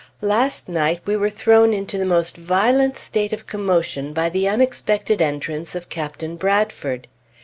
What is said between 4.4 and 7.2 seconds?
unexpected entrance of Captain Bradford.